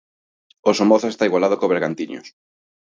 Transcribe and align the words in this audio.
O 0.69 0.71
Somozas 0.79 1.11
está 1.13 1.23
igualado 1.29 1.57
co 1.59 1.71
Bergantiños. 1.73 2.27